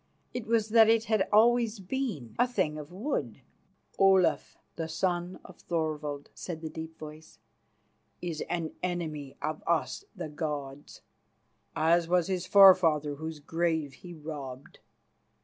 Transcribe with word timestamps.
It 0.33 0.47
was 0.47 0.71
what 0.71 0.89
it 0.89 1.03
had 1.03 1.29
always 1.31 1.79
been 1.79 2.35
a 2.39 2.47
thing 2.47 2.79
of 2.79 2.91
wood. 2.91 3.41
"Olaf, 3.99 4.57
the 4.75 4.87
son 4.87 5.39
of 5.45 5.57
Thorvald," 5.59 6.31
said 6.33 6.61
the 6.61 6.71
deep 6.71 6.97
voice, 6.97 7.37
"is 8.19 8.41
an 8.49 8.73
enemy 8.81 9.37
of 9.43 9.61
us 9.67 10.03
the 10.15 10.27
gods, 10.27 11.01
as 11.75 12.07
was 12.07 12.29
his 12.29 12.47
forefather 12.47 13.17
whose 13.17 13.37
grave 13.39 13.93
he 13.93 14.11
robbed. 14.15 14.79